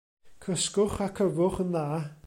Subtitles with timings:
[0.45, 1.89] Cysgwch ac yfwch yn dda.